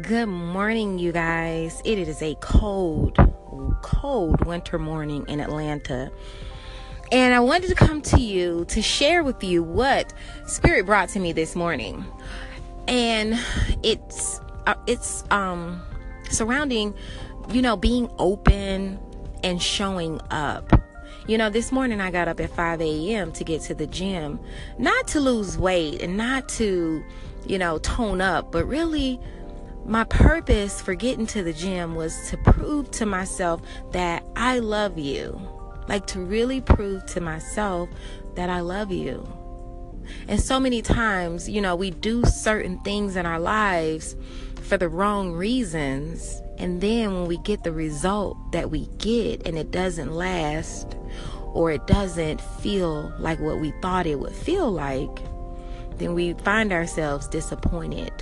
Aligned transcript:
Good 0.00 0.26
morning, 0.26 0.98
you 0.98 1.12
guys. 1.12 1.80
It 1.84 1.98
is 1.98 2.20
a 2.20 2.34
cold, 2.36 3.16
cold 3.82 4.44
winter 4.44 4.78
morning 4.78 5.24
in 5.28 5.40
Atlanta. 5.40 6.10
And 7.12 7.32
I 7.32 7.40
wanted 7.40 7.68
to 7.68 7.76
come 7.76 8.00
to 8.02 8.18
you 8.18 8.64
to 8.70 8.82
share 8.82 9.22
with 9.22 9.44
you 9.44 9.62
what 9.62 10.12
Spirit 10.46 10.86
brought 10.86 11.10
to 11.10 11.20
me 11.20 11.32
this 11.32 11.54
morning. 11.54 12.04
And 12.88 13.38
it's 13.84 14.40
uh, 14.66 14.74
it's 14.86 15.22
um 15.30 15.80
surrounding 16.28 16.94
you 17.50 17.62
know 17.62 17.76
being 17.76 18.10
open 18.18 18.98
and 19.44 19.62
showing 19.62 20.18
up. 20.30 20.72
You 21.28 21.38
know, 21.38 21.50
this 21.50 21.70
morning 21.70 22.00
I 22.00 22.10
got 22.10 22.26
up 22.26 22.40
at 22.40 22.50
5 22.50 22.80
a.m. 22.80 23.32
to 23.32 23.44
get 23.44 23.60
to 23.62 23.74
the 23.74 23.86
gym, 23.86 24.40
not 24.76 25.06
to 25.08 25.20
lose 25.20 25.56
weight 25.56 26.02
and 26.02 26.16
not 26.16 26.48
to, 26.50 27.02
you 27.46 27.58
know, 27.58 27.78
tone 27.78 28.20
up, 28.20 28.52
but 28.52 28.66
really 28.66 29.20
my 29.86 30.04
purpose 30.04 30.80
for 30.80 30.94
getting 30.94 31.26
to 31.26 31.42
the 31.42 31.52
gym 31.52 31.94
was 31.94 32.30
to 32.30 32.38
prove 32.38 32.90
to 32.92 33.06
myself 33.06 33.60
that 33.92 34.24
I 34.34 34.58
love 34.58 34.98
you. 34.98 35.40
Like 35.88 36.06
to 36.08 36.20
really 36.20 36.62
prove 36.62 37.04
to 37.06 37.20
myself 37.20 37.90
that 38.34 38.48
I 38.48 38.60
love 38.60 38.90
you. 38.90 39.28
And 40.26 40.40
so 40.40 40.58
many 40.58 40.80
times, 40.80 41.48
you 41.48 41.60
know, 41.60 41.76
we 41.76 41.90
do 41.90 42.24
certain 42.24 42.78
things 42.80 43.16
in 43.16 43.26
our 43.26 43.38
lives 43.38 44.16
for 44.62 44.78
the 44.78 44.88
wrong 44.88 45.32
reasons. 45.32 46.40
And 46.56 46.80
then 46.80 47.12
when 47.12 47.26
we 47.26 47.36
get 47.38 47.62
the 47.62 47.72
result 47.72 48.38
that 48.52 48.70
we 48.70 48.86
get 48.98 49.46
and 49.46 49.58
it 49.58 49.70
doesn't 49.70 50.12
last 50.12 50.96
or 51.52 51.70
it 51.70 51.86
doesn't 51.86 52.40
feel 52.40 53.12
like 53.18 53.38
what 53.38 53.60
we 53.60 53.72
thought 53.82 54.06
it 54.06 54.18
would 54.18 54.34
feel 54.34 54.70
like, 54.70 55.18
then 55.98 56.14
we 56.14 56.32
find 56.32 56.72
ourselves 56.72 57.28
disappointed 57.28 58.12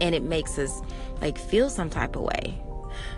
and 0.00 0.14
it 0.14 0.22
makes 0.22 0.58
us 0.58 0.80
like 1.20 1.38
feel 1.38 1.70
some 1.70 1.90
type 1.90 2.16
of 2.16 2.22
way. 2.22 2.58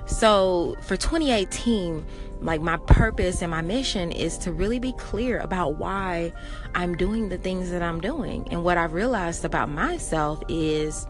So 0.07 0.77
for 0.83 0.97
2018, 0.97 2.05
like 2.41 2.61
my 2.61 2.77
purpose 2.77 3.41
and 3.43 3.51
my 3.51 3.63
mission 3.63 4.13
is 4.13 4.37
to 4.39 4.53
really 4.53 4.79
be 4.79 4.93
clear 4.93 5.39
about 5.39 5.79
why 5.79 6.33
I'm 6.75 6.95
doing 6.97 7.29
the 7.29 7.39
things 7.39 7.71
that 7.71 7.83
I'm 7.83 8.01
doing. 8.01 8.47
And 8.51 8.63
what 8.63 8.77
I've 8.77 8.93
realized 8.93 9.45
about 9.45 9.71
myself 9.71 10.43
is 10.49 11.07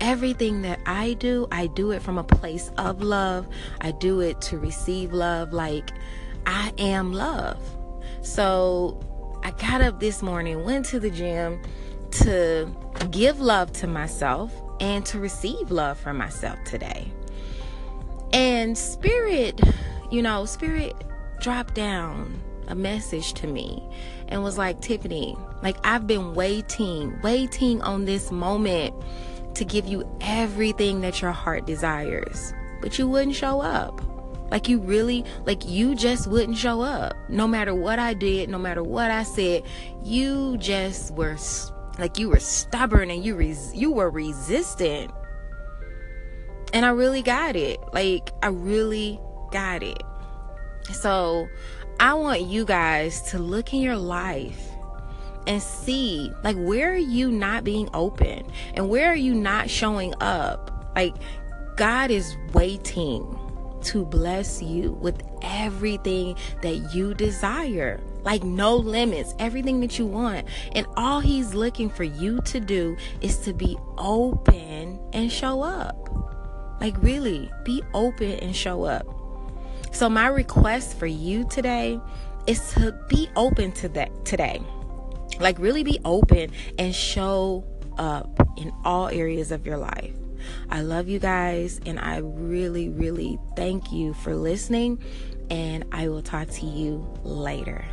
everything 0.00 0.62
that 0.62 0.80
I 0.86 1.14
do, 1.14 1.46
I 1.52 1.66
do 1.66 1.90
it 1.90 2.00
from 2.02 2.16
a 2.16 2.24
place 2.24 2.70
of 2.78 3.02
love. 3.02 3.46
I 3.80 3.90
do 3.92 4.20
it 4.20 4.40
to 4.42 4.58
receive 4.58 5.12
love. 5.12 5.52
Like 5.52 5.90
I 6.46 6.72
am 6.78 7.12
love. 7.12 7.58
So 8.22 9.00
I 9.42 9.50
got 9.52 9.82
up 9.82 10.00
this 10.00 10.22
morning, 10.22 10.64
went 10.64 10.86
to 10.86 11.00
the 11.00 11.10
gym 11.10 11.60
to 12.10 12.74
give 13.10 13.40
love 13.40 13.72
to 13.72 13.86
myself 13.86 14.52
and 14.80 15.04
to 15.06 15.18
receive 15.18 15.70
love 15.70 15.98
from 15.98 16.16
myself 16.16 16.58
today. 16.64 17.12
And 18.32 18.76
Spirit, 18.76 19.60
you 20.10 20.22
know, 20.22 20.44
Spirit 20.46 20.94
dropped 21.40 21.74
down 21.74 22.40
a 22.68 22.74
message 22.74 23.34
to 23.34 23.46
me 23.46 23.82
and 24.28 24.42
was 24.42 24.56
like, 24.56 24.80
Tiffany, 24.80 25.36
like 25.62 25.76
I've 25.84 26.06
been 26.06 26.34
waiting, 26.34 27.20
waiting 27.22 27.82
on 27.82 28.04
this 28.04 28.30
moment 28.30 28.94
to 29.54 29.64
give 29.64 29.86
you 29.86 30.08
everything 30.20 31.00
that 31.00 31.20
your 31.20 31.32
heart 31.32 31.66
desires, 31.66 32.54
but 32.80 32.98
you 32.98 33.08
wouldn't 33.08 33.34
show 33.34 33.60
up. 33.60 34.00
Like 34.50 34.68
you 34.68 34.80
really, 34.80 35.24
like 35.46 35.68
you 35.68 35.94
just 35.94 36.26
wouldn't 36.26 36.56
show 36.56 36.80
up. 36.80 37.14
No 37.28 37.46
matter 37.46 37.74
what 37.74 37.98
I 37.98 38.14
did, 38.14 38.48
no 38.48 38.58
matter 38.58 38.82
what 38.82 39.10
I 39.10 39.22
said, 39.22 39.62
you 40.02 40.56
just 40.58 41.12
were 41.14 41.36
like 41.98 42.18
you 42.18 42.28
were 42.28 42.38
stubborn 42.38 43.10
and 43.10 43.24
you 43.24 43.34
res- 43.34 43.74
you 43.74 43.90
were 43.90 44.10
resistant. 44.10 45.10
And 46.72 46.86
I 46.86 46.90
really 46.90 47.22
got 47.22 47.56
it. 47.56 47.80
Like 47.92 48.30
I 48.42 48.48
really 48.48 49.20
got 49.50 49.82
it. 49.82 50.02
So, 50.92 51.48
I 51.98 52.14
want 52.14 52.42
you 52.42 52.64
guys 52.64 53.20
to 53.30 53.38
look 53.38 53.74
in 53.74 53.80
your 53.80 53.96
life 53.96 54.70
and 55.46 55.62
see 55.62 56.32
like 56.42 56.56
where 56.56 56.92
are 56.92 56.96
you 56.96 57.30
not 57.30 57.64
being 57.64 57.88
open 57.92 58.46
and 58.74 58.88
where 58.88 59.10
are 59.10 59.16
you 59.16 59.34
not 59.34 59.68
showing 59.68 60.14
up? 60.20 60.92
Like 60.96 61.14
God 61.76 62.10
is 62.10 62.36
waiting 62.52 63.22
to 63.84 64.04
bless 64.04 64.62
you 64.62 64.92
with 64.92 65.22
everything 65.42 66.36
that 66.62 66.94
you 66.94 67.14
desire 67.14 68.00
like 68.24 68.42
no 68.42 68.76
limits, 68.76 69.34
everything 69.38 69.80
that 69.80 69.98
you 69.98 70.06
want. 70.06 70.46
And 70.72 70.86
all 70.96 71.20
he's 71.20 71.54
looking 71.54 71.88
for 71.88 72.04
you 72.04 72.40
to 72.42 72.60
do 72.60 72.96
is 73.20 73.38
to 73.38 73.52
be 73.52 73.78
open 73.98 74.98
and 75.12 75.30
show 75.30 75.62
up. 75.62 75.96
Like, 76.80 77.00
really, 77.02 77.50
be 77.64 77.82
open 77.92 78.32
and 78.40 78.54
show 78.56 78.84
up. 78.84 79.06
So, 79.92 80.08
my 80.08 80.28
request 80.28 80.98
for 80.98 81.06
you 81.06 81.46
today 81.48 82.00
is 82.46 82.72
to 82.72 82.92
be 83.08 83.28
open 83.36 83.72
to 83.72 83.88
that 83.90 84.24
today. 84.24 84.62
Like, 85.38 85.58
really 85.58 85.82
be 85.82 85.98
open 86.04 86.52
and 86.78 86.94
show 86.94 87.64
up 87.98 88.30
in 88.56 88.72
all 88.84 89.08
areas 89.08 89.52
of 89.52 89.66
your 89.66 89.76
life. 89.76 90.14
I 90.68 90.82
love 90.82 91.08
you 91.08 91.18
guys, 91.18 91.80
and 91.86 91.98
I 91.98 92.18
really, 92.18 92.88
really 92.88 93.38
thank 93.56 93.92
you 93.92 94.14
for 94.14 94.34
listening. 94.34 95.02
And 95.50 95.84
I 95.92 96.08
will 96.08 96.22
talk 96.22 96.48
to 96.48 96.66
you 96.66 97.06
later. 97.22 97.84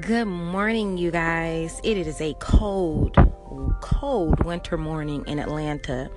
Good 0.00 0.26
morning, 0.26 0.98
you 0.98 1.10
guys. 1.10 1.80
It 1.82 1.96
is 1.96 2.20
a 2.20 2.32
cold, 2.34 3.16
cold 3.80 4.44
winter 4.44 4.78
morning 4.78 5.24
in 5.26 5.40
Atlanta. 5.40 6.08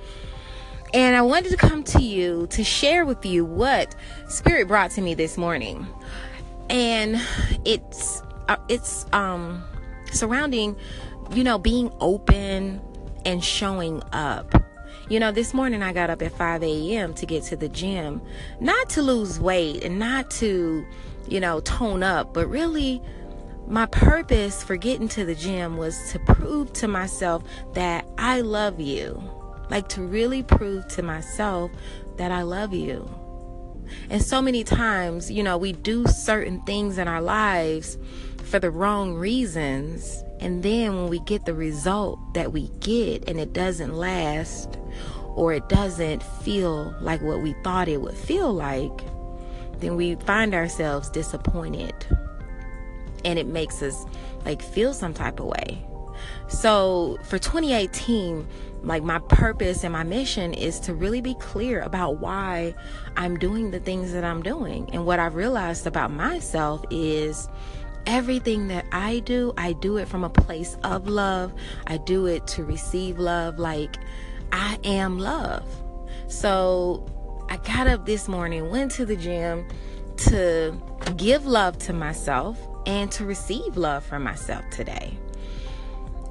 And 0.94 1.16
I 1.16 1.24
wanted 1.24 1.50
to 1.50 1.58
come 1.58 1.84
to 1.86 2.00
you 2.00 2.46
to 2.52 2.64
share 2.64 3.04
with 3.04 3.26
you 3.26 3.44
what 3.44 3.96
Spirit 4.28 4.68
brought 4.68 4.92
to 4.92 5.02
me 5.02 5.16
this 5.16 5.40
morning. 5.40 5.88
And 6.70 7.20
it's 7.66 8.22
uh, 8.48 8.58
it's 8.70 9.08
um 9.12 9.64
surrounding 10.12 10.76
you 11.32 11.44
know 11.44 11.58
being 11.58 11.92
open 12.00 12.82
and 13.26 13.44
showing 13.44 14.02
up. 14.12 14.54
You 15.10 15.20
know, 15.20 15.32
this 15.32 15.54
morning 15.54 15.84
I 15.84 15.92
got 15.92 16.10
up 16.10 16.22
at 16.22 16.32
5 16.32 16.64
a.m. 16.64 17.14
to 17.16 17.26
get 17.26 17.44
to 17.46 17.56
the 17.56 17.68
gym, 17.68 18.22
not 18.60 18.90
to 18.92 19.02
lose 19.02 19.40
weight 19.40 19.84
and 19.84 20.00
not 20.00 20.32
to, 20.32 20.86
you 21.28 21.40
know, 21.40 21.60
tone 21.60 22.04
up, 22.04 22.34
but 22.34 22.48
really 22.48 23.02
my 23.68 23.86
purpose 23.86 24.64
for 24.64 24.76
getting 24.76 25.08
to 25.10 25.26
the 25.26 25.36
gym 25.36 25.78
was 25.78 26.12
to 26.12 26.20
prove 26.20 26.72
to 26.74 26.88
myself 26.88 27.44
that 27.74 28.06
I 28.18 28.42
love 28.42 28.80
you. 28.80 29.22
Like 29.70 29.90
to 29.90 30.02
really 30.02 30.44
prove 30.44 30.88
to 30.90 31.04
myself 31.04 31.72
that 32.18 32.32
I 32.32 32.44
love 32.44 32.74
you. 32.74 33.10
And 34.10 34.22
so 34.22 34.42
many 34.42 34.64
times, 34.64 35.32
you 35.32 35.44
know, 35.44 35.58
we 35.58 35.74
do 35.74 36.06
certain 36.08 36.62
things 36.62 36.98
in 36.98 37.08
our 37.08 37.22
lives 37.22 37.98
for 38.44 38.60
the 38.60 38.72
wrong 38.72 39.14
reasons. 39.14 40.24
And 40.44 40.62
then 40.62 40.98
when 40.98 41.08
we 41.08 41.20
get 41.20 41.46
the 41.46 41.54
result 41.54 42.20
that 42.34 42.52
we 42.52 42.68
get 42.82 43.30
and 43.30 43.40
it 43.40 43.54
doesn't 43.54 43.96
last 43.96 44.78
or 45.36 45.54
it 45.54 45.70
doesn't 45.70 46.22
feel 46.22 46.94
like 47.00 47.22
what 47.22 47.42
we 47.42 47.54
thought 47.64 47.88
it 47.88 48.02
would 48.02 48.18
feel 48.18 48.54
like, 48.54 48.92
then 49.80 49.96
we 49.96 50.16
find 50.16 50.54
ourselves 50.54 51.10
disappointed 51.10 51.96
and 53.24 53.40
it 53.40 53.48
makes 53.48 53.82
us 53.82 54.06
like 54.44 54.62
feel 54.62 54.94
some 54.94 55.14
type 55.14 55.40
of 55.40 55.46
way. 55.46 55.82
So 56.50 57.18
for 57.24 57.40
2018, 57.40 58.46
like 58.84 59.02
my 59.02 59.20
purpose 59.20 59.86
and 59.86 59.94
my 59.94 60.04
mission 60.04 60.54
is 60.54 60.78
to 60.82 60.94
really 60.94 61.22
be 61.22 61.36
clear 61.36 61.82
about 61.82 62.20
why 62.20 62.76
I'm 63.16 63.40
doing 63.40 63.72
the 63.72 63.80
things 63.80 64.12
that 64.12 64.26
I'm 64.26 64.44
doing. 64.44 64.90
And 64.92 65.06
what 65.06 65.20
I've 65.20 65.36
realized 65.36 65.88
about 65.88 66.12
myself 66.12 66.84
is 66.92 67.48
everything 68.06 68.68
that 68.68 68.86
I 68.92 69.20
do, 69.20 69.54
I 69.58 69.74
do 69.74 69.98
it 69.98 70.08
from 70.08 70.24
a 70.24 70.30
place 70.30 70.78
of 70.84 71.08
love. 71.08 71.54
I 71.88 71.98
do 71.98 72.26
it 72.26 72.48
to 72.48 72.64
receive 72.64 73.20
love. 73.20 73.60
Like 73.60 73.98
I 74.52 74.78
am 74.84 75.20
love. 75.20 75.68
So 76.28 77.06
I 77.50 77.58
got 77.58 77.88
up 77.88 78.06
this 78.06 78.28
morning, 78.28 78.70
went 78.70 78.92
to 78.94 79.06
the 79.06 79.16
gym 79.16 79.68
to 80.18 80.76
give 81.18 81.46
love 81.46 81.78
to 81.80 81.94
myself 81.94 82.60
and 82.86 83.12
to 83.12 83.26
receive 83.26 83.78
love 83.78 84.04
from 84.04 84.24
myself 84.24 84.64
today. 84.70 85.18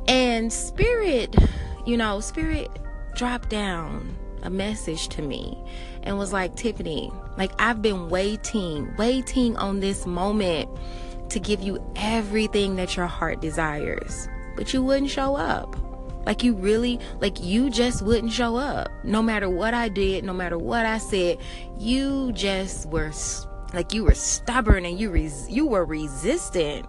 And 0.09 0.53
Spirit, 0.53 1.35
you 1.87 1.97
know, 1.97 2.21
Spirit 2.21 2.71
dropped 3.15 3.49
down 3.49 4.17
a 4.43 4.51
message 4.51 5.09
to 5.09 5.23
me 5.23 5.57
and 6.03 6.19
was 6.19 6.33
like, 6.33 6.57
Tiffany, 6.57 7.13
like 7.39 7.53
I've 7.59 7.81
been 7.81 8.09
waiting, 8.09 8.95
waiting 8.97 9.57
on 9.57 9.81
this 9.81 10.07
moment 10.07 10.69
to 11.33 11.41
give 11.41 11.63
you 11.63 11.83
everything 11.97 12.77
that 12.77 12.97
your 12.97 13.07
heart 13.07 13.41
desires, 13.41 14.29
but 14.57 14.73
you 14.75 14.83
wouldn't 14.83 15.11
show 15.11 15.37
up. 15.37 15.77
Like 16.27 16.45
you 16.45 16.55
really, 16.55 17.01
like 17.21 17.43
you 17.43 17.71
just 17.71 18.03
wouldn't 18.03 18.33
show 18.33 18.57
up. 18.57 18.89
No 19.05 19.23
matter 19.23 19.51
what 19.51 19.75
I 19.75 19.89
did, 19.89 20.25
no 20.25 20.33
matter 20.33 20.59
what 20.59 20.87
I 20.87 20.99
said, 20.99 21.39
you 21.79 22.33
just 22.33 22.89
were 22.91 23.13
like 23.75 23.93
you 23.95 24.05
were 24.05 24.15
stubborn 24.15 24.85
and 24.87 25.01
you 25.01 25.11
res- 25.11 25.49
you 25.51 25.67
were 25.67 25.85
resistant 25.85 26.87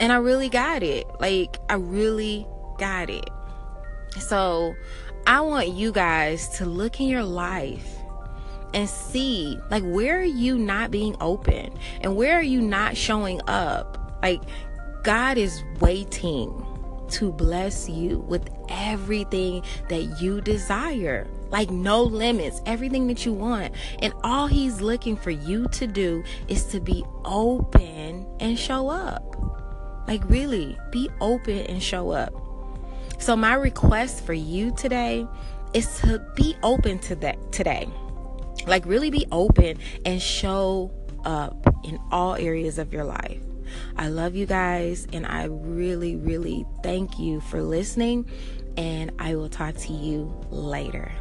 And 0.00 0.12
I 0.12 0.16
really 0.16 0.48
got 0.48 0.82
it. 0.82 1.06
Like, 1.20 1.58
I 1.68 1.74
really 1.74 2.46
got 2.78 3.10
it. 3.10 3.28
So, 4.18 4.74
I 5.26 5.40
want 5.40 5.68
you 5.68 5.92
guys 5.92 6.48
to 6.58 6.66
look 6.66 7.00
in 7.00 7.08
your 7.08 7.24
life 7.24 7.96
and 8.74 8.90
see 8.90 9.58
like 9.70 9.82
where 9.84 10.18
are 10.18 10.22
you 10.22 10.58
not 10.58 10.90
being 10.90 11.16
open? 11.20 11.72
And 12.00 12.16
where 12.16 12.36
are 12.36 12.42
you 12.42 12.60
not 12.60 12.96
showing 12.96 13.40
up? 13.46 14.18
Like 14.22 14.42
god 15.04 15.38
is 15.38 15.62
waiting 15.80 16.64
to 17.10 17.30
bless 17.30 17.88
you 17.88 18.18
with 18.20 18.48
everything 18.68 19.62
that 19.88 20.20
you 20.20 20.40
desire. 20.40 21.28
Like 21.50 21.70
no 21.70 22.02
limits 22.02 22.60
everything 22.66 23.06
that 23.06 23.24
you 23.24 23.32
want. 23.32 23.74
And 24.00 24.12
all 24.24 24.48
he's 24.48 24.80
looking 24.80 25.16
for 25.16 25.30
you 25.30 25.68
to 25.68 25.86
do 25.86 26.24
is 26.48 26.64
to 26.66 26.80
be 26.80 27.04
open 27.24 28.26
and 28.40 28.58
show 28.58 28.88
up. 28.88 29.22
Like 30.08 30.28
really 30.28 30.76
be 30.90 31.08
open 31.20 31.58
and 31.58 31.82
show 31.82 32.10
up. 32.10 32.34
So 33.18 33.36
my 33.36 33.54
request 33.54 34.24
for 34.24 34.32
you 34.32 34.72
today 34.72 35.26
is 35.72 36.00
to 36.00 36.18
be 36.34 36.56
open 36.62 36.98
to 37.00 37.14
that 37.16 37.52
today 37.52 37.88
like, 38.66 38.86
really 38.86 39.10
be 39.10 39.26
open 39.32 39.78
and 40.04 40.20
show 40.20 40.90
up 41.24 41.66
in 41.84 41.98
all 42.10 42.34
areas 42.34 42.78
of 42.78 42.92
your 42.92 43.04
life. 43.04 43.40
I 43.96 44.08
love 44.08 44.34
you 44.36 44.46
guys, 44.46 45.06
and 45.12 45.26
I 45.26 45.44
really, 45.44 46.16
really 46.16 46.66
thank 46.82 47.18
you 47.18 47.40
for 47.40 47.62
listening. 47.62 48.28
And 48.76 49.12
I 49.18 49.36
will 49.36 49.48
talk 49.48 49.76
to 49.76 49.92
you 49.92 50.34
later. 50.50 51.12